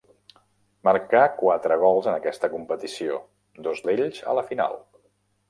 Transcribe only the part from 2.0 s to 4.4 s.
en aquesta competició, dos d'ells a